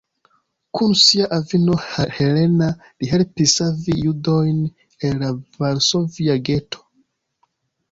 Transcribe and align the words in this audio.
Kun 0.77 0.93
sia 1.01 1.27
avino 1.35 1.75
Helena 2.15 2.71
li 2.87 3.11
helpis 3.13 3.55
savi 3.61 3.99
judojn 4.07 4.65
el 5.11 5.23
la 5.27 5.31
Varsovia 5.63 6.41
geto. 6.53 6.85